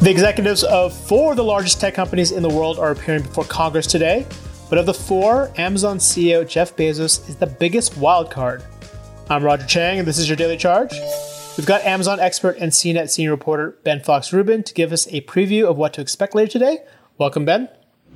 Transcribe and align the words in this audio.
The 0.00 0.10
executives 0.10 0.64
of 0.64 0.94
four 0.94 1.32
of 1.32 1.36
the 1.36 1.44
largest 1.44 1.78
tech 1.78 1.92
companies 1.92 2.32
in 2.32 2.42
the 2.42 2.48
world 2.48 2.78
are 2.78 2.90
appearing 2.90 3.22
before 3.22 3.44
Congress 3.44 3.86
today. 3.86 4.26
But 4.70 4.78
of 4.78 4.86
the 4.86 4.94
four, 4.94 5.52
Amazon 5.58 5.98
CEO 5.98 6.48
Jeff 6.48 6.74
Bezos 6.74 7.28
is 7.28 7.36
the 7.36 7.46
biggest 7.46 7.98
wild 7.98 8.30
card. 8.30 8.64
I'm 9.28 9.44
Roger 9.44 9.66
Cheng, 9.66 9.98
and 9.98 10.08
this 10.08 10.16
is 10.16 10.26
your 10.26 10.36
Daily 10.36 10.56
Charge. 10.56 10.94
We've 11.58 11.66
got 11.66 11.84
Amazon 11.84 12.18
expert 12.18 12.56
and 12.58 12.72
CNET 12.72 13.10
senior 13.10 13.30
reporter 13.30 13.76
Ben 13.84 14.00
Fox 14.00 14.32
Rubin 14.32 14.62
to 14.62 14.72
give 14.72 14.90
us 14.90 15.06
a 15.08 15.20
preview 15.20 15.68
of 15.68 15.76
what 15.76 15.92
to 15.92 16.00
expect 16.00 16.34
later 16.34 16.52
today. 16.52 16.78
Welcome, 17.18 17.44
Ben. 17.44 17.68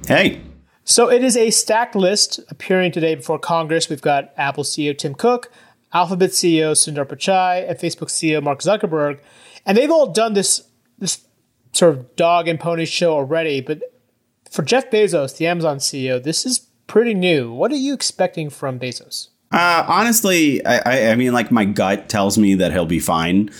Hey. 0.06 0.40
So 0.84 1.10
it 1.10 1.22
is 1.22 1.36
a 1.36 1.50
stacked 1.50 1.94
list 1.94 2.40
appearing 2.48 2.92
today 2.92 3.14
before 3.14 3.38
Congress. 3.38 3.90
We've 3.90 4.00
got 4.00 4.32
Apple 4.38 4.64
CEO 4.64 4.96
Tim 4.96 5.14
Cook, 5.14 5.52
Alphabet 5.92 6.30
CEO 6.30 6.72
Sundar 6.72 7.04
Pichai, 7.04 7.68
and 7.68 7.78
Facebook 7.78 8.08
CEO 8.08 8.42
Mark 8.42 8.60
Zuckerberg, 8.60 9.20
and 9.66 9.76
they've 9.76 9.90
all 9.90 10.10
done 10.10 10.32
this 10.32 10.66
this 10.98 11.26
sort 11.74 11.96
of 11.96 12.16
dog 12.16 12.48
and 12.48 12.58
pony 12.58 12.84
show 12.84 13.12
already. 13.12 13.60
But 13.60 13.82
for 14.50 14.62
Jeff 14.62 14.90
Bezos, 14.90 15.36
the 15.36 15.46
Amazon 15.46 15.78
CEO, 15.78 16.22
this 16.22 16.46
is 16.46 16.60
pretty 16.86 17.14
new. 17.14 17.52
What 17.52 17.72
are 17.72 17.76
you 17.76 17.94
expecting 17.94 18.50
from 18.50 18.78
Bezos? 18.78 19.28
Uh, 19.52 19.84
honestly, 19.86 20.64
I, 20.64 21.12
I 21.12 21.14
mean, 21.14 21.32
like 21.32 21.50
my 21.50 21.64
gut 21.64 22.08
tells 22.08 22.38
me 22.38 22.54
that 22.56 22.72
he'll 22.72 22.86
be 22.86 22.98
fine. 22.98 23.50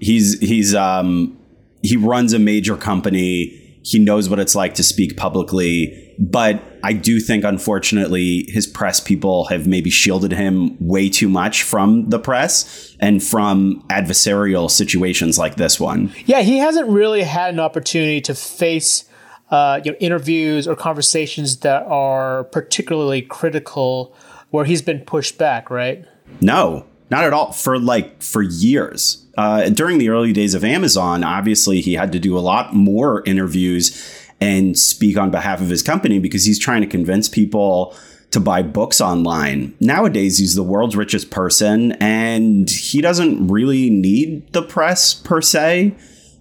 He's 0.00 0.38
he's 0.40 0.74
um 0.74 1.38
he 1.82 1.96
runs 1.96 2.32
a 2.32 2.38
major 2.38 2.76
company. 2.76 3.60
He 3.84 3.98
knows 3.98 4.28
what 4.28 4.38
it's 4.38 4.54
like 4.54 4.74
to 4.74 4.82
speak 4.82 5.16
publicly 5.16 6.04
but 6.18 6.62
I 6.82 6.92
do 6.92 7.20
think, 7.20 7.44
unfortunately, 7.44 8.46
his 8.48 8.66
press 8.66 9.00
people 9.00 9.46
have 9.46 9.66
maybe 9.66 9.90
shielded 9.90 10.32
him 10.32 10.76
way 10.80 11.08
too 11.08 11.28
much 11.28 11.62
from 11.62 12.08
the 12.10 12.18
press 12.18 12.96
and 13.00 13.22
from 13.22 13.84
adversarial 13.90 14.70
situations 14.70 15.38
like 15.38 15.56
this 15.56 15.80
one. 15.80 16.12
Yeah, 16.26 16.42
he 16.42 16.58
hasn't 16.58 16.88
really 16.88 17.22
had 17.22 17.54
an 17.54 17.60
opportunity 17.60 18.20
to 18.22 18.34
face 18.34 19.04
uh, 19.50 19.80
you 19.84 19.92
know, 19.92 19.98
interviews 19.98 20.66
or 20.66 20.74
conversations 20.74 21.58
that 21.58 21.82
are 21.84 22.44
particularly 22.44 23.22
critical 23.22 24.14
where 24.50 24.64
he's 24.64 24.82
been 24.82 25.00
pushed 25.00 25.36
back, 25.38 25.70
right? 25.70 26.04
No, 26.40 26.86
not 27.10 27.24
at 27.24 27.32
all. 27.32 27.52
For 27.52 27.78
like 27.78 28.22
for 28.22 28.42
years. 28.42 29.23
Uh, 29.36 29.68
during 29.68 29.98
the 29.98 30.08
early 30.08 30.32
days 30.32 30.54
of 30.54 30.64
Amazon, 30.64 31.24
obviously 31.24 31.80
he 31.80 31.94
had 31.94 32.12
to 32.12 32.18
do 32.18 32.36
a 32.36 32.40
lot 32.40 32.74
more 32.74 33.22
interviews 33.26 34.20
and 34.40 34.78
speak 34.78 35.16
on 35.16 35.30
behalf 35.30 35.60
of 35.60 35.68
his 35.68 35.82
company 35.82 36.18
because 36.18 36.44
he's 36.44 36.58
trying 36.58 36.80
to 36.80 36.86
convince 36.86 37.28
people 37.28 37.96
to 38.30 38.40
buy 38.40 38.62
books 38.62 39.00
online. 39.00 39.74
Nowadays, 39.80 40.38
he's 40.38 40.54
the 40.54 40.62
world's 40.62 40.96
richest 40.96 41.30
person 41.30 41.92
and 41.92 42.68
he 42.68 43.00
doesn't 43.00 43.46
really 43.46 43.90
need 43.90 44.52
the 44.52 44.62
press 44.62 45.14
per 45.14 45.40
se. 45.40 45.94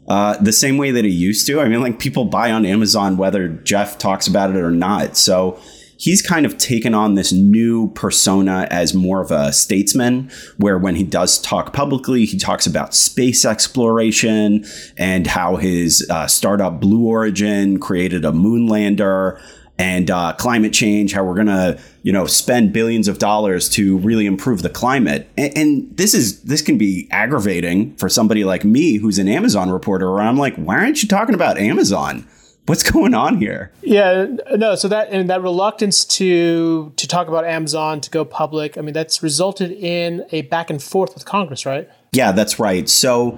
Uh, 0.07 0.35
the 0.37 0.51
same 0.51 0.77
way 0.77 0.91
that 0.91 1.05
he 1.05 1.11
used 1.11 1.47
to. 1.47 1.61
I 1.61 1.69
mean, 1.69 1.81
like 1.81 1.99
people 1.99 2.25
buy 2.25 2.51
on 2.51 2.65
Amazon 2.65 3.15
whether 3.15 3.47
Jeff 3.47 3.97
talks 3.97 4.27
about 4.27 4.49
it 4.49 4.57
or 4.57 4.71
not. 4.71 5.15
So 5.15 5.59
he's 6.03 6.21
kind 6.21 6.45
of 6.45 6.57
taken 6.57 6.93
on 6.93 7.15
this 7.15 7.31
new 7.31 7.89
persona 7.91 8.67
as 8.69 8.93
more 8.93 9.21
of 9.21 9.31
a 9.31 9.53
statesman, 9.53 10.29
where 10.57 10.77
when 10.77 10.95
he 10.95 11.03
does 11.03 11.41
talk 11.41 11.71
publicly, 11.71 12.25
he 12.25 12.37
talks 12.37 12.67
about 12.67 12.93
space 12.93 13.45
exploration 13.45 14.65
and 14.97 15.25
how 15.27 15.55
his 15.55 16.05
uh, 16.09 16.27
startup 16.27 16.81
Blue 16.81 17.07
Origin 17.07 17.79
created 17.79 18.25
a 18.25 18.33
moon 18.33 18.67
lander 18.67 19.39
and 19.79 20.11
uh, 20.11 20.33
climate 20.33 20.73
change, 20.73 21.13
how 21.13 21.23
we're 21.23 21.35
gonna, 21.35 21.79
you 22.01 22.11
know, 22.11 22.25
spend 22.25 22.73
billions 22.73 23.07
of 23.07 23.17
dollars 23.17 23.69
to 23.69 23.97
really 23.99 24.25
improve 24.25 24.61
the 24.61 24.69
climate. 24.69 25.29
And, 25.37 25.57
and, 25.57 25.97
this 25.97 26.13
is 26.13 26.43
this 26.43 26.61
can 26.61 26.77
be 26.77 27.07
aggravating 27.11 27.95
for 27.95 28.09
somebody 28.09 28.43
like 28.43 28.65
me, 28.65 28.97
who's 28.97 29.19
an 29.19 29.29
Amazon 29.29 29.71
reporter. 29.71 30.11
Where 30.11 30.21
I'm 30.21 30.37
like, 30.37 30.55
why 30.57 30.75
aren't 30.75 31.01
you 31.01 31.07
talking 31.07 31.33
about 31.33 31.57
Amazon? 31.57 32.27
What's 32.65 32.89
going 32.89 33.13
on 33.13 33.37
here? 33.37 33.71
Yeah, 33.81 34.27
no. 34.55 34.75
So 34.75 34.87
that 34.87 35.09
and 35.09 35.29
that 35.29 35.41
reluctance 35.41 36.05
to 36.05 36.93
to 36.95 37.07
talk 37.07 37.27
about 37.27 37.45
Amazon 37.45 38.01
to 38.01 38.09
go 38.09 38.25
public. 38.25 38.77
I 38.77 38.81
mean, 38.81 38.93
that's 38.93 39.21
resulted 39.23 39.71
in 39.71 40.25
a 40.31 40.43
back 40.43 40.69
and 40.69 40.81
forth 40.81 41.13
with 41.13 41.25
Congress, 41.25 41.65
right? 41.65 41.89
Yeah, 42.11 42.31
that's 42.31 42.59
right. 42.59 42.87
So, 42.87 43.37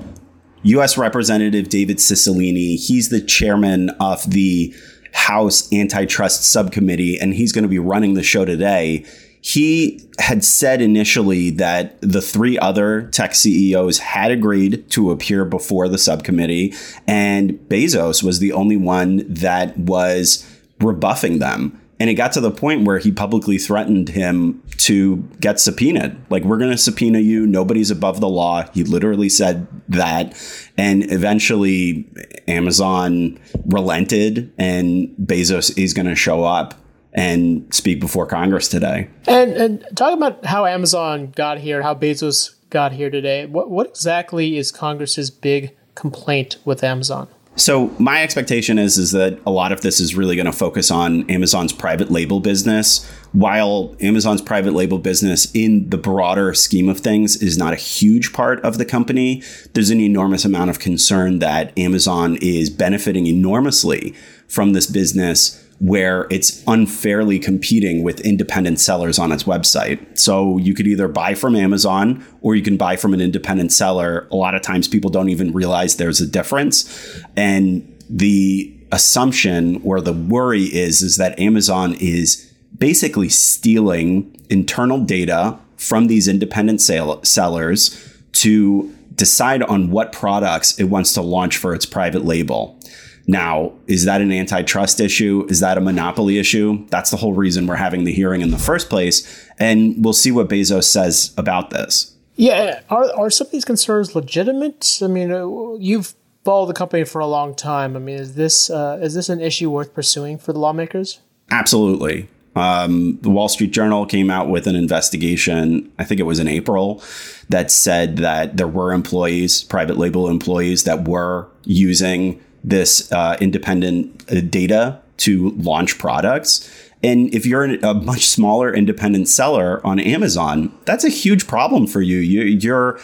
U.S. 0.63 0.97
Representative 0.97 1.69
David 1.69 1.97
Cicilline, 1.97 2.77
he's 2.77 3.09
the 3.09 3.21
chairman 3.21 3.89
of 3.99 4.29
the 4.29 4.73
House 5.13 5.71
Antitrust 5.71 6.43
Subcommittee, 6.43 7.17
and 7.19 7.33
he's 7.33 7.51
going 7.51 7.63
to 7.63 7.69
be 7.69 7.79
running 7.79 8.15
the 8.15 8.23
show 8.23 8.43
today 8.45 9.05
he 9.45 10.01
had 10.17 10.43
said 10.43 10.81
initially 10.81 11.51
that 11.51 12.01
the 12.01 12.21
three 12.21 12.57
other 12.57 13.03
tech 13.11 13.35
CEOs 13.35 13.99
had 13.99 14.31
agreed 14.31 14.89
to 14.89 15.11
appear 15.11 15.45
before 15.45 15.87
the 15.87 15.99
subcommittee, 15.99 16.73
and 17.05 17.51
Bezos 17.69 18.23
was 18.23 18.39
the 18.39 18.51
only 18.53 18.75
one 18.75 19.23
that 19.31 19.77
was 19.77 20.51
rebuffing 20.79 21.37
them. 21.37 21.79
And 21.99 22.09
it 22.09 22.15
got 22.15 22.31
to 22.31 22.41
the 22.41 22.49
point 22.49 22.85
where 22.85 22.97
he 22.97 23.11
publicly 23.11 23.59
threatened 23.59 24.09
him 24.09 24.63
to 24.77 25.17
get 25.41 25.59
subpoenaed. 25.59 26.17
Like, 26.31 26.43
we're 26.43 26.57
going 26.57 26.71
to 26.71 26.77
subpoena 26.77 27.19
you. 27.19 27.45
Nobody's 27.45 27.91
above 27.91 28.19
the 28.19 28.27
law. 28.27 28.65
He 28.73 28.83
literally 28.83 29.29
said 29.29 29.67
that. 29.89 30.33
And 30.75 31.09
eventually, 31.11 32.09
Amazon 32.47 33.39
relented, 33.67 34.51
and 34.57 35.15
Bezos 35.21 35.77
is 35.77 35.93
going 35.93 36.07
to 36.07 36.15
show 36.15 36.43
up 36.43 36.73
and 37.15 37.73
speak 37.73 37.99
before 37.99 38.27
Congress 38.27 38.67
today. 38.67 39.07
And 39.27 39.53
and 39.53 39.85
talk 39.95 40.13
about 40.13 40.45
how 40.45 40.65
Amazon 40.65 41.31
got 41.35 41.57
here, 41.57 41.81
how 41.81 41.95
Bezos 41.95 42.53
got 42.69 42.91
here 42.91 43.09
today. 43.09 43.47
What 43.47 43.71
what 43.71 43.87
exactly 43.87 44.57
is 44.57 44.71
Congress's 44.71 45.31
big 45.31 45.75
complaint 45.95 46.57
with 46.65 46.83
Amazon? 46.83 47.27
So 47.57 47.95
my 47.99 48.21
expectation 48.21 48.77
is 48.77 48.97
is 48.97 49.11
that 49.11 49.39
a 49.45 49.49
lot 49.49 49.71
of 49.71 49.79
this 49.79 50.01
is 50.01 50.13
really 50.13 50.35
going 50.35 50.45
to 50.45 50.51
focus 50.51 50.91
on 50.91 51.29
Amazon's 51.31 51.71
private 51.71 52.11
label 52.11 52.41
business. 52.41 53.09
While 53.31 53.95
Amazon's 54.01 54.41
private 54.41 54.73
label 54.73 54.97
business 54.97 55.49
in 55.53 55.89
the 55.89 55.97
broader 55.97 56.53
scheme 56.53 56.89
of 56.89 56.99
things 56.99 57.41
is 57.41 57.57
not 57.57 57.71
a 57.71 57.77
huge 57.77 58.33
part 58.33 58.59
of 58.65 58.77
the 58.77 58.83
company, 58.83 59.41
there's 59.73 59.89
an 59.89 60.01
enormous 60.01 60.43
amount 60.43 60.69
of 60.69 60.79
concern 60.79 61.39
that 61.39 61.77
Amazon 61.79 62.37
is 62.41 62.69
benefiting 62.69 63.25
enormously 63.25 64.13
from 64.49 64.73
this 64.73 64.87
business 64.87 65.64
where 65.79 66.25
it's 66.31 66.63
unfairly 66.67 67.37
competing 67.37 68.01
with 68.01 68.21
independent 68.21 68.79
sellers 68.79 69.19
on 69.19 69.31
its 69.31 69.43
website. 69.43 70.17
So 70.17 70.57
you 70.57 70.73
could 70.73 70.87
either 70.87 71.07
buy 71.07 71.35
from 71.35 71.55
Amazon 71.55 72.25
or 72.41 72.55
you 72.55 72.63
can 72.63 72.77
buy 72.77 72.95
from 72.95 73.13
an 73.13 73.19
independent 73.19 73.73
seller. 73.73 74.27
A 74.31 74.35
lot 74.35 74.55
of 74.55 74.61
times 74.61 74.87
people 74.87 75.09
don't 75.09 75.29
even 75.29 75.51
realize 75.51 75.97
there's 75.97 76.21
a 76.21 76.27
difference. 76.27 77.19
And 77.35 77.91
the 78.09 78.71
assumption 78.91 79.81
or 79.83 79.99
the 79.99 80.13
worry 80.13 80.63
is 80.63 81.01
is 81.01 81.17
that 81.17 81.37
Amazon 81.39 81.95
is 81.99 82.53
basically 82.77 83.29
stealing 83.29 84.35
internal 84.49 84.99
data 84.99 85.59
from 85.77 86.07
these 86.07 86.27
independent 86.27 86.81
sale- 86.81 87.21
sellers 87.23 88.01
to 88.31 88.93
decide 89.15 89.63
on 89.63 89.91
what 89.91 90.11
products 90.11 90.77
it 90.79 90.85
wants 90.85 91.13
to 91.13 91.21
launch 91.21 91.57
for 91.57 91.73
its 91.73 91.85
private 91.85 92.25
label. 92.25 92.79
Now, 93.27 93.73
is 93.87 94.05
that 94.05 94.21
an 94.21 94.31
antitrust 94.31 94.99
issue? 94.99 95.47
Is 95.49 95.59
that 95.59 95.77
a 95.77 95.81
monopoly 95.81 96.37
issue? 96.37 96.85
That's 96.89 97.09
the 97.09 97.17
whole 97.17 97.33
reason 97.33 97.65
we're 97.65 97.75
having 97.75 98.03
the 98.03 98.13
hearing 98.13 98.41
in 98.41 98.51
the 98.51 98.57
first 98.57 98.89
place. 98.89 99.49
And 99.57 100.03
we'll 100.03 100.13
see 100.13 100.31
what 100.31 100.47
Bezos 100.47 100.83
says 100.83 101.33
about 101.37 101.71
this. 101.71 102.13
Yeah. 102.35 102.81
Are, 102.89 103.11
are 103.17 103.29
some 103.29 103.47
of 103.47 103.51
these 103.51 103.65
concerns 103.65 104.13
legitimate? 104.15 104.99
I 105.01 105.07
mean, 105.07 105.31
uh, 105.31 105.73
you've 105.79 106.13
followed 106.43 106.67
the 106.67 106.73
company 106.73 107.03
for 107.03 107.19
a 107.19 107.25
long 107.25 107.55
time. 107.55 107.95
I 107.95 107.99
mean, 107.99 108.17
is 108.17 108.35
this, 108.35 108.69
uh, 108.69 108.99
is 109.01 109.15
this 109.15 109.29
an 109.29 109.41
issue 109.41 109.71
worth 109.71 109.93
pursuing 109.93 110.37
for 110.37 110.53
the 110.53 110.59
lawmakers? 110.59 111.19
Absolutely. 111.49 112.29
Um, 112.55 113.17
the 113.21 113.29
Wall 113.29 113.49
Street 113.49 113.71
Journal 113.71 114.05
came 114.05 114.29
out 114.29 114.49
with 114.49 114.65
an 114.65 114.75
investigation, 114.75 115.91
I 115.99 116.05
think 116.05 116.19
it 116.19 116.23
was 116.23 116.39
in 116.39 116.47
April, 116.47 117.03
that 117.49 117.69
said 117.69 118.17
that 118.17 118.55
there 118.55 118.67
were 118.67 118.93
employees, 118.93 119.63
private 119.63 119.97
label 119.97 120.29
employees, 120.29 120.85
that 120.85 121.07
were 121.07 121.49
using 121.63 122.41
this 122.65 123.11
uh, 123.11 123.37
independent 123.39 124.23
uh, 124.31 124.41
data 124.41 124.99
to 125.17 125.51
launch 125.51 125.97
products. 125.97 126.69
And 127.03 127.33
if 127.33 127.45
you're 127.45 127.65
a 127.65 127.93
much 127.93 128.25
smaller 128.25 128.73
independent 128.73 129.27
seller 129.27 129.85
on 129.85 129.99
Amazon, 129.99 130.75
that's 130.85 131.03
a 131.03 131.09
huge 131.09 131.47
problem 131.47 131.85
for 131.85 132.01
you. 132.01 132.17
You're 132.17 132.99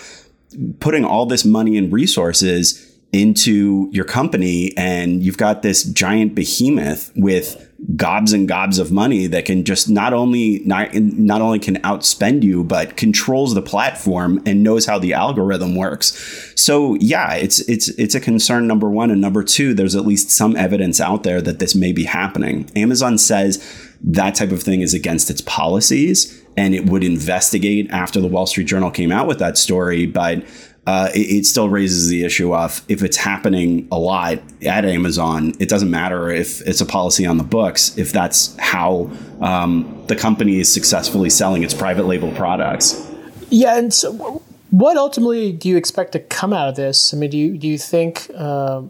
putting 0.80 1.06
all 1.06 1.26
this 1.26 1.46
money 1.46 1.78
and 1.78 1.94
resources 1.94 2.88
into 3.14 3.90
your 3.92 4.06
company, 4.06 4.76
and 4.76 5.22
you've 5.22 5.38
got 5.38 5.62
this 5.62 5.84
giant 5.84 6.34
behemoth 6.34 7.12
with 7.16 7.71
gobs 7.96 8.32
and 8.32 8.48
gobs 8.48 8.78
of 8.78 8.92
money 8.92 9.28
that 9.28 9.46
can 9.46 9.64
just 9.64 9.90
not 9.90 10.14
only 10.14 10.62
not, 10.66 10.94
not 10.94 11.42
only 11.42 11.60
can 11.60 11.78
outspend 11.78 12.44
you 12.44 12.64
but 12.64 12.96
controls 12.96 13.54
the 13.56 13.62
platform 13.62 14.42
and 14.46 14.64
knows 14.64 14.86
how 14.86 15.00
the 15.00 15.14
algorithm 15.14 15.76
works. 15.76 16.54
So 16.56 16.96
yeah 16.96 17.34
it's 17.34 17.60
it's 17.62 17.90
it's 17.90 18.16
a 18.16 18.20
concern 18.20 18.68
number 18.68 18.90
one. 18.90 19.10
And 19.10 19.20
number 19.20 19.44
two 19.44 19.74
there's 19.74 19.96
at 19.96 20.06
least 20.06 20.30
some 20.30 20.56
evidence 20.56 21.02
out 21.02 21.24
there 21.24 21.42
that 21.42 21.60
this 21.60 21.74
may 21.74 21.92
be 21.92 22.04
happening. 22.04 22.70
Amazon 22.76 23.18
says 23.18 23.64
that 24.04 24.36
type 24.36 24.52
of 24.52 24.62
thing 24.62 24.82
is 24.82 24.94
against 24.94 25.30
its 25.30 25.42
policies 25.42 26.42
and 26.58 26.76
it 26.76 26.90
would 26.90 27.04
investigate 27.04 27.90
after 27.92 28.20
the 28.20 28.28
wall 28.28 28.46
street 28.46 28.66
journal 28.66 28.92
came 28.92 29.12
out 29.12 29.28
with 29.28 29.40
that 29.40 29.58
story. 29.58 30.06
But 30.06 30.44
uh, 30.88 31.10
it, 31.14 31.20
it, 31.20 31.46
still 31.46 31.70
raises 31.70 32.10
the 32.10 32.24
issue 32.24 32.56
of 32.56 32.84
if 32.88 33.04
it's 33.04 33.18
happening 33.18 33.88
a 33.92 34.00
lot 34.00 34.40
at 34.66 34.84
Amazon, 34.84 35.54
it 35.60 35.70
doesn't 35.70 35.92
matter 35.92 36.32
if 36.32 36.62
it's 36.68 36.82
a 36.82 36.86
policy 36.86 37.24
on 37.26 37.38
the 37.38 37.44
books, 37.44 37.96
if 38.00 38.12
that's 38.12 38.58
how 38.58 39.12
um, 39.42 40.04
the 40.08 40.16
company 40.16 40.60
is 40.60 40.74
successfully 40.74 41.30
selling 41.30 41.64
its 41.64 41.74
private 41.74 42.08
label 42.08 42.32
products. 42.32 43.08
Yeah, 43.50 43.78
and 43.78 43.94
so 43.94 44.42
what 44.72 44.98
ultimately 44.98 45.52
do 45.52 45.70
you 45.70 45.78
expect 45.78 46.14
to 46.14 46.20
come 46.20 46.52
out 46.52 46.70
of 46.70 46.76
this? 46.76 47.14
I 47.14 47.18
mean, 47.18 47.30
do 47.30 47.38
you 47.38 47.58
do 47.58 47.68
you 47.68 47.78
think 47.78 48.32
uh, 48.34 48.82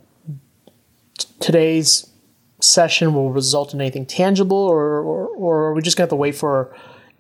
today's 1.41 2.09
session 2.61 3.13
will 3.13 3.31
result 3.31 3.73
in 3.73 3.81
anything 3.81 4.05
tangible, 4.05 4.57
or, 4.57 4.99
or, 5.01 5.27
or 5.27 5.63
are 5.65 5.73
we 5.73 5.81
just 5.81 5.97
going 5.97 6.07
to 6.07 6.13
have 6.13 6.17
to 6.17 6.21
wait 6.21 6.35
for 6.35 6.73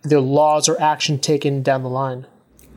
either 0.05 0.21
laws 0.21 0.69
or 0.69 0.79
action 0.79 1.19
taken 1.19 1.61
down 1.61 1.83
the 1.83 1.89
line? 1.89 2.25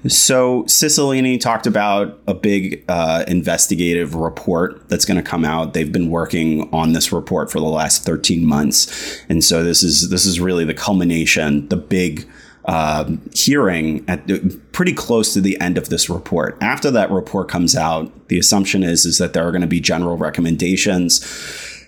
So 0.06 0.64
Cicilline 0.64 1.40
talked 1.40 1.66
about 1.66 2.18
a 2.26 2.34
big 2.34 2.84
uh, 2.88 3.24
investigative 3.26 4.14
report 4.14 4.88
that's 4.88 5.04
going 5.04 5.16
to 5.16 5.22
come 5.22 5.44
out. 5.44 5.72
They've 5.72 5.90
been 5.90 6.10
working 6.10 6.68
on 6.74 6.92
this 6.92 7.10
report 7.10 7.50
for 7.50 7.58
the 7.58 7.66
last 7.66 8.04
13 8.04 8.44
months, 8.44 9.22
and 9.28 9.42
so 9.42 9.64
this 9.64 9.82
is 9.82 10.10
this 10.10 10.26
is 10.26 10.40
really 10.40 10.64
the 10.64 10.74
culmination, 10.74 11.68
the 11.68 11.76
big 11.76 12.28
um, 12.66 13.20
hearing 13.34 14.04
at 14.08 14.26
pretty 14.72 14.92
close 14.92 15.32
to 15.34 15.40
the 15.40 15.58
end 15.60 15.78
of 15.78 15.88
this 15.88 16.10
report. 16.10 16.58
After 16.60 16.90
that 16.90 17.10
report 17.10 17.48
comes 17.48 17.74
out, 17.74 18.28
the 18.28 18.38
assumption 18.38 18.82
is 18.82 19.06
is 19.06 19.18
that 19.18 19.32
there 19.32 19.46
are 19.46 19.52
going 19.52 19.62
to 19.62 19.66
be 19.66 19.80
general 19.80 20.18
recommendations 20.18 21.24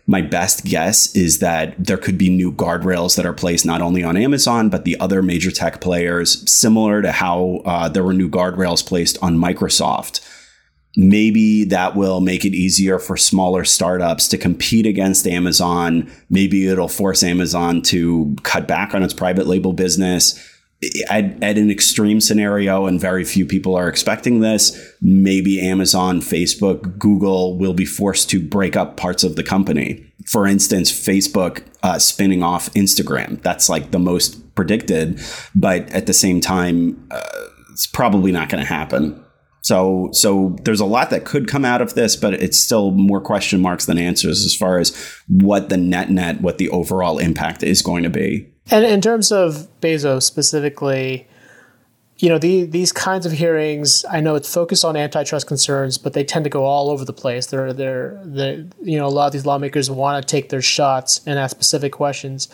my 0.06 0.22
best 0.22 0.64
guess 0.64 1.14
is 1.16 1.40
that 1.40 1.74
there 1.78 1.96
could 1.96 2.16
be 2.16 2.30
new 2.30 2.52
guardrails 2.52 3.16
that 3.16 3.26
are 3.26 3.32
placed 3.32 3.66
not 3.66 3.82
only 3.82 4.04
on 4.04 4.16
Amazon, 4.16 4.68
but 4.68 4.84
the 4.84 4.98
other 5.00 5.20
major 5.20 5.50
tech 5.50 5.80
players, 5.80 6.48
similar 6.50 7.02
to 7.02 7.10
how 7.10 7.62
uh, 7.64 7.88
there 7.88 8.04
were 8.04 8.12
new 8.12 8.28
guardrails 8.28 8.86
placed 8.86 9.18
on 9.20 9.36
Microsoft. 9.36 10.20
Maybe 10.96 11.64
that 11.64 11.96
will 11.96 12.20
make 12.20 12.44
it 12.44 12.54
easier 12.54 12.98
for 12.98 13.16
smaller 13.16 13.64
startups 13.64 14.28
to 14.28 14.38
compete 14.38 14.86
against 14.86 15.26
Amazon. 15.26 16.10
Maybe 16.30 16.68
it'll 16.68 16.88
force 16.88 17.22
Amazon 17.22 17.82
to 17.82 18.34
cut 18.44 18.66
back 18.66 18.94
on 18.94 19.02
its 19.02 19.12
private 19.12 19.46
label 19.46 19.72
business 19.72 20.40
at, 21.08 21.42
at, 21.42 21.58
an 21.58 21.70
extreme 21.70 22.20
scenario, 22.20 22.86
and 22.86 23.00
very 23.00 23.24
few 23.24 23.46
people 23.46 23.74
are 23.74 23.88
expecting 23.88 24.40
this, 24.40 24.78
maybe 25.00 25.60
Amazon, 25.60 26.20
Facebook, 26.20 26.98
Google 26.98 27.58
will 27.58 27.74
be 27.74 27.84
forced 27.84 28.30
to 28.30 28.40
break 28.40 28.76
up 28.76 28.96
parts 28.96 29.24
of 29.24 29.36
the 29.36 29.42
company. 29.42 30.04
For 30.26 30.46
instance, 30.46 30.90
Facebook 30.90 31.62
uh, 31.82 31.98
spinning 31.98 32.42
off 32.42 32.72
Instagram. 32.74 33.40
That's 33.42 33.68
like 33.68 33.90
the 33.90 33.98
most 33.98 34.54
predicted, 34.54 35.20
but 35.54 35.90
at 35.92 36.06
the 36.06 36.14
same 36.14 36.40
time, 36.40 37.06
uh, 37.10 37.22
it's 37.72 37.86
probably 37.86 38.32
not 38.32 38.48
going 38.48 38.62
to 38.62 38.68
happen. 38.68 39.22
So, 39.66 40.10
so 40.12 40.56
there's 40.62 40.80
a 40.80 40.86
lot 40.86 41.10
that 41.10 41.24
could 41.24 41.48
come 41.48 41.64
out 41.64 41.82
of 41.82 41.94
this, 41.94 42.14
but 42.14 42.34
it's 42.34 42.56
still 42.58 42.92
more 42.92 43.20
question 43.20 43.60
marks 43.60 43.86
than 43.86 43.98
answers 43.98 44.44
as 44.44 44.54
far 44.54 44.78
as 44.78 44.96
what 45.26 45.70
the 45.70 45.76
net 45.76 46.08
net, 46.08 46.40
what 46.40 46.58
the 46.58 46.70
overall 46.70 47.18
impact 47.18 47.64
is 47.64 47.82
going 47.82 48.04
to 48.04 48.10
be. 48.10 48.48
And 48.70 48.84
in 48.84 49.00
terms 49.00 49.30
of 49.30 49.68
Bezos 49.80 50.22
specifically, 50.22 51.28
you 52.18 52.28
know, 52.28 52.38
the, 52.38 52.64
these 52.64 52.92
kinds 52.92 53.26
of 53.26 53.32
hearings, 53.32 54.04
I 54.10 54.20
know 54.20 54.34
it's 54.34 54.52
focused 54.52 54.84
on 54.84 54.96
antitrust 54.96 55.46
concerns, 55.46 55.98
but 55.98 56.14
they 56.14 56.24
tend 56.24 56.44
to 56.44 56.50
go 56.50 56.64
all 56.64 56.90
over 56.90 57.04
the 57.04 57.12
place. 57.12 57.46
They're, 57.46 57.72
they're, 57.72 58.20
they 58.24 58.64
you 58.82 58.98
know, 58.98 59.06
a 59.06 59.08
lot 59.08 59.26
of 59.26 59.32
these 59.32 59.46
lawmakers 59.46 59.90
want 59.90 60.26
to 60.26 60.30
take 60.30 60.48
their 60.48 60.62
shots 60.62 61.20
and 61.26 61.38
ask 61.38 61.50
specific 61.50 61.92
questions. 61.92 62.48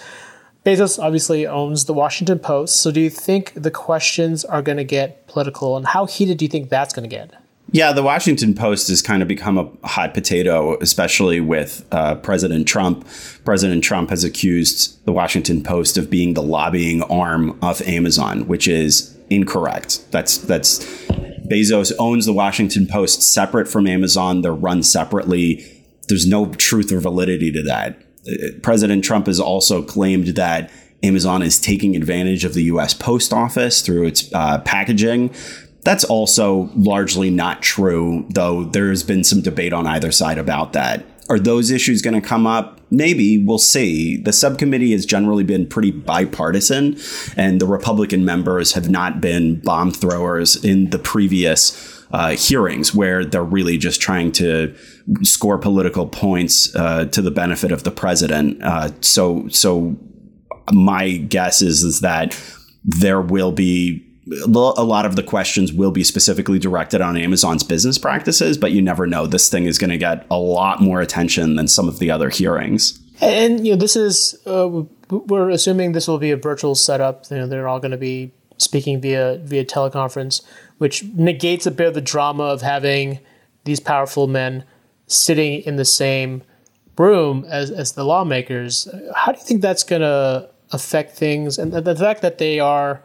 Bezos 0.66 0.98
obviously 1.02 1.46
owns 1.46 1.86
the 1.86 1.94
Washington 1.94 2.38
Post. 2.38 2.76
So 2.76 2.90
do 2.90 3.00
you 3.00 3.10
think 3.10 3.52
the 3.54 3.70
questions 3.70 4.44
are 4.44 4.62
going 4.62 4.78
to 4.78 4.84
get 4.84 5.26
political 5.26 5.76
and 5.76 5.86
how 5.86 6.06
heated 6.06 6.38
do 6.38 6.44
you 6.44 6.48
think 6.48 6.68
that's 6.68 6.92
going 6.92 7.08
to 7.08 7.16
get? 7.16 7.32
Yeah, 7.72 7.92
the 7.92 8.02
Washington 8.02 8.54
Post 8.54 8.88
has 8.88 9.00
kind 9.00 9.22
of 9.22 9.28
become 9.28 9.56
a 9.56 9.88
hot 9.88 10.12
potato, 10.12 10.78
especially 10.80 11.40
with 11.40 11.86
uh, 11.90 12.16
President 12.16 12.68
Trump. 12.68 13.06
President 13.46 13.82
Trump 13.82 14.10
has 14.10 14.24
accused 14.24 15.02
the 15.06 15.12
Washington 15.12 15.62
Post 15.62 15.96
of 15.96 16.10
being 16.10 16.34
the 16.34 16.42
lobbying 16.42 17.02
arm 17.04 17.58
of 17.62 17.80
Amazon, 17.82 18.46
which 18.46 18.68
is 18.68 19.16
incorrect. 19.30 20.04
That's 20.10 20.36
that's 20.36 20.84
Bezos 21.48 21.92
owns 21.98 22.26
the 22.26 22.34
Washington 22.34 22.86
Post 22.86 23.22
separate 23.22 23.68
from 23.68 23.86
Amazon. 23.86 24.42
They're 24.42 24.52
run 24.52 24.82
separately. 24.82 25.64
There's 26.08 26.26
no 26.26 26.52
truth 26.52 26.92
or 26.92 27.00
validity 27.00 27.50
to 27.52 27.62
that. 27.62 28.62
President 28.62 29.02
Trump 29.02 29.26
has 29.26 29.40
also 29.40 29.82
claimed 29.82 30.28
that 30.28 30.70
Amazon 31.02 31.42
is 31.42 31.58
taking 31.58 31.96
advantage 31.96 32.44
of 32.44 32.52
the 32.52 32.64
U.S. 32.64 32.92
Post 32.94 33.32
Office 33.32 33.80
through 33.80 34.06
its 34.06 34.32
uh, 34.34 34.58
packaging. 34.58 35.34
That's 35.84 36.04
also 36.04 36.70
largely 36.76 37.30
not 37.30 37.62
true, 37.62 38.26
though 38.30 38.64
there's 38.64 39.02
been 39.02 39.24
some 39.24 39.40
debate 39.40 39.72
on 39.72 39.86
either 39.86 40.12
side 40.12 40.38
about 40.38 40.72
that. 40.74 41.04
Are 41.28 41.38
those 41.38 41.70
issues 41.70 42.02
going 42.02 42.20
to 42.20 42.26
come 42.26 42.46
up? 42.46 42.80
Maybe 42.90 43.38
we'll 43.38 43.58
see. 43.58 44.16
The 44.16 44.32
subcommittee 44.32 44.92
has 44.92 45.06
generally 45.06 45.44
been 45.44 45.66
pretty 45.66 45.90
bipartisan, 45.90 46.98
and 47.36 47.60
the 47.60 47.66
Republican 47.66 48.24
members 48.24 48.72
have 48.74 48.90
not 48.90 49.20
been 49.20 49.60
bomb 49.60 49.92
throwers 49.92 50.62
in 50.62 50.90
the 50.90 50.98
previous 50.98 52.04
uh, 52.12 52.36
hearings 52.36 52.94
where 52.94 53.24
they're 53.24 53.42
really 53.42 53.78
just 53.78 54.00
trying 54.00 54.30
to 54.32 54.74
score 55.22 55.58
political 55.58 56.06
points 56.06 56.74
uh, 56.76 57.06
to 57.06 57.22
the 57.22 57.30
benefit 57.30 57.72
of 57.72 57.84
the 57.84 57.90
president. 57.90 58.62
Uh, 58.62 58.90
so, 59.00 59.48
so 59.48 59.96
my 60.70 61.12
guess 61.16 61.62
is 61.62 61.82
is 61.82 62.00
that 62.00 62.38
there 62.84 63.20
will 63.20 63.52
be 63.52 64.11
a 64.30 64.46
lot 64.46 65.04
of 65.04 65.16
the 65.16 65.22
questions 65.22 65.72
will 65.72 65.90
be 65.90 66.04
specifically 66.04 66.58
directed 66.58 67.00
on 67.00 67.16
Amazon's 67.16 67.64
business 67.64 67.98
practices, 67.98 68.56
but 68.56 68.70
you 68.72 68.80
never 68.80 69.06
know. 69.06 69.26
This 69.26 69.50
thing 69.50 69.66
is 69.66 69.78
going 69.78 69.90
to 69.90 69.98
get 69.98 70.26
a 70.30 70.38
lot 70.38 70.80
more 70.80 71.00
attention 71.00 71.56
than 71.56 71.66
some 71.66 71.88
of 71.88 71.98
the 71.98 72.10
other 72.10 72.28
hearings. 72.28 73.00
And 73.20 73.66
you 73.66 73.72
know, 73.72 73.78
this 73.78 73.96
is 73.96 74.40
uh, 74.46 74.84
we're 75.10 75.50
assuming 75.50 75.92
this 75.92 76.08
will 76.08 76.18
be 76.18 76.30
a 76.30 76.36
virtual 76.36 76.74
setup. 76.74 77.24
You 77.30 77.38
know, 77.38 77.46
they're 77.46 77.68
all 77.68 77.80
going 77.80 77.92
to 77.92 77.96
be 77.96 78.32
speaking 78.58 79.00
via 79.00 79.38
via 79.42 79.64
teleconference, 79.64 80.42
which 80.78 81.04
negates 81.04 81.66
a 81.66 81.70
bit 81.70 81.88
of 81.88 81.94
the 81.94 82.00
drama 82.00 82.44
of 82.44 82.62
having 82.62 83.18
these 83.64 83.80
powerful 83.80 84.26
men 84.26 84.64
sitting 85.06 85.62
in 85.62 85.76
the 85.76 85.84
same 85.84 86.42
room 86.96 87.44
as 87.48 87.70
as 87.70 87.92
the 87.92 88.04
lawmakers. 88.04 88.88
How 89.14 89.32
do 89.32 89.38
you 89.38 89.44
think 89.44 89.62
that's 89.62 89.84
going 89.84 90.02
to 90.02 90.48
affect 90.70 91.16
things? 91.16 91.58
And 91.58 91.72
the 91.72 91.96
fact 91.96 92.22
that 92.22 92.38
they 92.38 92.60
are 92.60 93.02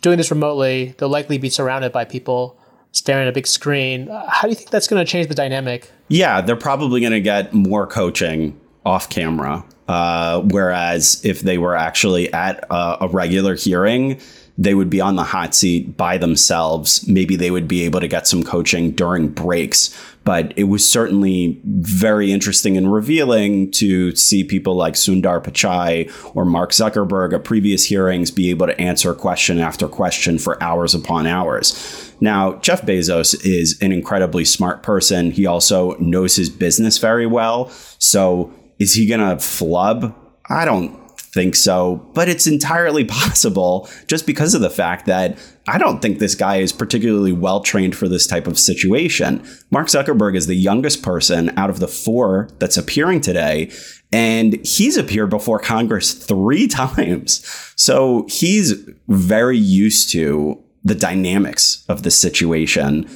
doing 0.00 0.16
this 0.16 0.30
remotely, 0.30 0.94
they'll 0.98 1.08
likely 1.08 1.38
be 1.38 1.50
surrounded 1.50 1.92
by 1.92 2.04
people 2.04 2.58
staring 2.92 3.22
at 3.22 3.28
a 3.28 3.32
big 3.32 3.46
screen. 3.46 4.08
How 4.08 4.42
do 4.42 4.48
you 4.48 4.54
think 4.54 4.70
that's 4.70 4.88
going 4.88 5.04
to 5.04 5.10
change 5.10 5.28
the 5.28 5.34
dynamic? 5.34 5.90
Yeah, 6.08 6.40
they're 6.40 6.56
probably 6.56 7.00
going 7.00 7.12
to 7.12 7.20
get 7.20 7.52
more 7.52 7.86
coaching 7.86 8.58
off 8.84 9.08
camera. 9.08 9.64
Uh, 9.86 10.40
whereas 10.42 11.20
if 11.24 11.40
they 11.40 11.58
were 11.58 11.74
actually 11.74 12.32
at 12.32 12.64
a, 12.70 12.98
a 13.04 13.08
regular 13.08 13.54
hearing, 13.54 14.20
they 14.60 14.74
would 14.74 14.90
be 14.90 15.00
on 15.00 15.16
the 15.16 15.24
hot 15.24 15.54
seat 15.54 15.96
by 15.96 16.18
themselves. 16.18 17.08
Maybe 17.08 17.34
they 17.34 17.50
would 17.50 17.66
be 17.66 17.82
able 17.84 17.98
to 18.00 18.06
get 18.06 18.28
some 18.28 18.44
coaching 18.44 18.90
during 18.90 19.28
breaks. 19.28 19.98
But 20.22 20.52
it 20.54 20.64
was 20.64 20.86
certainly 20.86 21.58
very 21.64 22.30
interesting 22.30 22.76
and 22.76 22.92
revealing 22.92 23.70
to 23.72 24.14
see 24.14 24.44
people 24.44 24.74
like 24.74 24.94
Sundar 24.94 25.42
Pichai 25.42 26.12
or 26.36 26.44
Mark 26.44 26.72
Zuckerberg 26.72 27.32
at 27.32 27.42
previous 27.42 27.86
hearings 27.86 28.30
be 28.30 28.50
able 28.50 28.66
to 28.66 28.78
answer 28.78 29.14
question 29.14 29.58
after 29.58 29.88
question 29.88 30.38
for 30.38 30.62
hours 30.62 30.94
upon 30.94 31.26
hours. 31.26 32.12
Now, 32.20 32.56
Jeff 32.56 32.82
Bezos 32.82 33.34
is 33.42 33.80
an 33.80 33.92
incredibly 33.92 34.44
smart 34.44 34.82
person. 34.82 35.30
He 35.30 35.46
also 35.46 35.96
knows 35.96 36.36
his 36.36 36.50
business 36.50 36.98
very 36.98 37.26
well. 37.26 37.70
So 37.98 38.52
is 38.78 38.92
he 38.92 39.06
going 39.06 39.26
to 39.26 39.42
flub? 39.42 40.14
I 40.50 40.66
don't 40.66 40.99
think 41.32 41.54
so, 41.54 41.96
but 42.14 42.28
it's 42.28 42.46
entirely 42.46 43.04
possible 43.20 43.88
just 44.06 44.26
because 44.26 44.54
of 44.54 44.60
the 44.60 44.70
fact 44.70 45.06
that 45.06 45.38
I 45.68 45.78
don't 45.78 46.02
think 46.02 46.18
this 46.18 46.34
guy 46.34 46.56
is 46.56 46.72
particularly 46.72 47.32
well 47.32 47.60
trained 47.60 47.96
for 47.96 48.08
this 48.08 48.26
type 48.26 48.46
of 48.46 48.58
situation. 48.58 49.46
Mark 49.70 49.86
Zuckerberg 49.86 50.36
is 50.36 50.46
the 50.46 50.54
youngest 50.54 51.02
person 51.02 51.56
out 51.56 51.70
of 51.70 51.78
the 51.80 51.88
four 51.88 52.48
that's 52.58 52.76
appearing 52.76 53.20
today, 53.20 53.70
and 54.12 54.64
he's 54.66 54.96
appeared 54.96 55.30
before 55.30 55.58
Congress 55.58 56.12
three 56.12 56.66
times. 56.68 57.46
So 57.76 58.26
he's 58.28 58.72
very 59.08 59.58
used 59.58 60.10
to 60.12 60.62
the 60.82 60.94
dynamics 60.94 61.84
of 61.88 62.02
the 62.02 62.10
situation. 62.10 63.08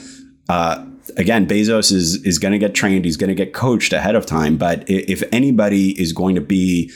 Uh, 0.48 0.84
again, 1.16 1.46
Bezos 1.46 1.90
is 1.92 2.16
is 2.24 2.38
going 2.38 2.52
to 2.52 2.58
get 2.58 2.74
trained. 2.74 3.04
He's 3.04 3.16
going 3.16 3.28
to 3.28 3.34
get 3.34 3.52
coached 3.52 3.92
ahead 3.92 4.14
of 4.14 4.26
time. 4.26 4.56
But 4.56 4.84
if 4.86 5.22
anybody 5.32 5.98
is 6.00 6.12
going 6.12 6.34
to 6.34 6.40
be 6.40 6.92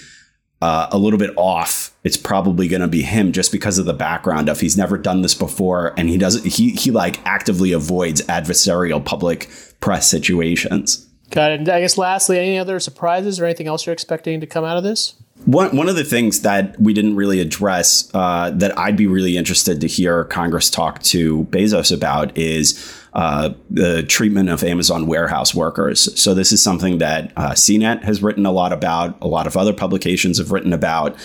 uh, 0.60 0.88
a 0.90 0.98
little 0.98 1.18
bit 1.18 1.30
off, 1.36 1.92
it's 2.02 2.16
probably 2.16 2.68
going 2.68 2.82
to 2.82 2.88
be 2.88 3.02
him 3.02 3.32
just 3.32 3.52
because 3.52 3.78
of 3.78 3.86
the 3.86 3.94
background 3.94 4.48
of 4.48 4.60
he's 4.60 4.76
never 4.76 4.98
done 4.98 5.22
this 5.22 5.34
before 5.34 5.94
and 5.96 6.08
he 6.08 6.18
doesn't 6.18 6.44
he 6.46 6.70
he 6.70 6.90
like 6.90 7.24
actively 7.24 7.72
avoids 7.72 8.22
adversarial 8.22 9.04
public 9.04 9.48
press 9.80 10.10
situations. 10.10 11.06
Got 11.30 11.52
it. 11.52 11.60
And 11.60 11.68
I 11.68 11.80
guess 11.80 11.98
lastly, 11.98 12.38
any 12.38 12.58
other 12.58 12.80
surprises 12.80 13.38
or 13.38 13.44
anything 13.44 13.66
else 13.66 13.86
you're 13.86 13.92
expecting 13.92 14.40
to 14.40 14.46
come 14.46 14.64
out 14.64 14.76
of 14.76 14.82
this? 14.82 15.14
One, 15.44 15.76
one 15.76 15.88
of 15.88 15.96
the 15.96 16.04
things 16.04 16.42
that 16.42 16.78
we 16.80 16.92
didn't 16.92 17.16
really 17.16 17.40
address 17.40 18.10
uh, 18.12 18.50
that 18.50 18.76
I'd 18.78 18.96
be 18.96 19.06
really 19.06 19.36
interested 19.36 19.80
to 19.80 19.86
hear 19.86 20.24
Congress 20.24 20.68
talk 20.68 21.02
to 21.04 21.44
Bezos 21.44 21.94
about 21.94 22.36
is 22.36 22.94
uh, 23.14 23.54
the 23.70 24.02
treatment 24.02 24.48
of 24.48 24.62
Amazon 24.62 25.06
warehouse 25.06 25.54
workers. 25.54 26.20
So 26.20 26.34
this 26.34 26.52
is 26.52 26.62
something 26.62 26.98
that 26.98 27.32
uh, 27.36 27.50
CNET 27.52 28.02
has 28.02 28.22
written 28.22 28.46
a 28.46 28.52
lot 28.52 28.72
about. 28.72 29.16
A 29.22 29.26
lot 29.26 29.46
of 29.46 29.56
other 29.56 29.72
publications 29.72 30.38
have 30.38 30.52
written 30.52 30.72
about, 30.72 31.16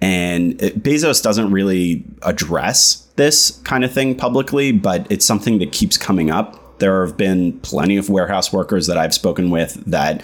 and 0.00 0.60
it, 0.62 0.82
Bezos 0.82 1.22
doesn't 1.22 1.50
really 1.50 2.04
address 2.22 3.06
this 3.16 3.60
kind 3.64 3.84
of 3.84 3.92
thing 3.92 4.14
publicly, 4.14 4.72
but 4.72 5.06
it's 5.10 5.26
something 5.26 5.58
that 5.58 5.72
keeps 5.72 5.98
coming 5.98 6.30
up. 6.30 6.78
There 6.78 7.04
have 7.04 7.16
been 7.16 7.58
plenty 7.60 7.96
of 7.96 8.08
warehouse 8.08 8.52
workers 8.52 8.86
that 8.86 8.96
I've 8.96 9.14
spoken 9.14 9.50
with 9.50 9.74
that 9.86 10.22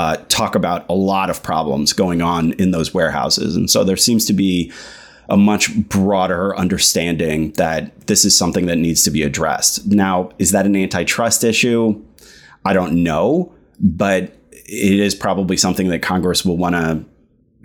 uh, 0.00 0.16
talk 0.30 0.54
about 0.54 0.86
a 0.88 0.94
lot 0.94 1.28
of 1.28 1.42
problems 1.42 1.92
going 1.92 2.22
on 2.22 2.54
in 2.54 2.70
those 2.70 2.94
warehouses. 2.94 3.54
And 3.54 3.68
so 3.68 3.84
there 3.84 3.98
seems 3.98 4.24
to 4.24 4.32
be 4.32 4.72
a 5.28 5.36
much 5.36 5.76
broader 5.76 6.56
understanding 6.56 7.52
that 7.52 8.06
this 8.06 8.24
is 8.24 8.34
something 8.34 8.64
that 8.64 8.76
needs 8.76 9.04
to 9.04 9.10
be 9.10 9.22
addressed. 9.22 9.86
Now, 9.86 10.30
is 10.38 10.52
that 10.52 10.64
an 10.64 10.74
antitrust 10.74 11.44
issue? 11.44 12.02
I 12.64 12.72
don't 12.72 13.02
know, 13.02 13.52
but 13.78 14.34
it 14.52 15.00
is 15.00 15.14
probably 15.14 15.58
something 15.58 15.88
that 15.88 16.00
Congress 16.00 16.46
will 16.46 16.56
want 16.56 16.76
to 16.76 17.04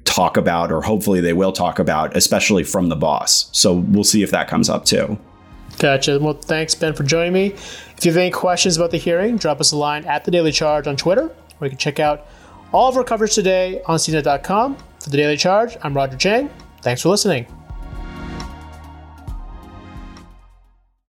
talk 0.04 0.36
about, 0.36 0.74
or 0.74 0.82
hopefully 0.82 1.22
they 1.22 1.32
will 1.32 1.54
talk 1.54 1.80
about, 1.80 2.18
especially 2.18 2.66
from 2.66 2.90
the 2.90 2.98
boss. 2.98 3.50
So 3.54 3.76
we'll 3.76 4.04
see 4.04 4.24
if 4.24 4.32
that 4.32 4.50
comes 4.50 4.70
up 4.70 4.84
too. 4.84 5.18
Gotcha. 5.80 6.20
Well, 6.20 6.34
thanks, 6.34 6.76
Ben, 6.76 6.94
for 6.94 7.04
joining 7.04 7.32
me. 7.32 7.54
If 7.98 8.04
you 8.04 8.12
have 8.12 8.18
any 8.18 8.32
questions 8.32 8.76
about 8.76 8.92
the 8.92 8.98
hearing, 8.98 9.38
drop 9.38 9.62
us 9.62 9.72
a 9.72 9.78
line 9.78 10.04
at 10.04 10.26
the 10.26 10.32
Daily 10.32 10.52
Charge 10.52 10.86
on 10.86 10.98
Twitter 10.98 11.34
or 11.60 11.68
you 11.68 11.70
can 11.70 11.78
check 11.78 12.00
out 12.00 12.28
all 12.72 12.90
of 12.90 12.98
our 12.98 13.04
coverage 13.04 13.34
today 13.34 13.82
on 13.86 13.98
CNET.com. 13.98 14.78
For 15.00 15.10
the 15.10 15.18
Daily 15.18 15.38
Charge, 15.38 15.78
I'm 15.84 15.94
Roger 15.94 16.18
Cheng. 16.18 16.50
Thanks 16.82 17.02
for 17.02 17.10
listening. 17.10 17.46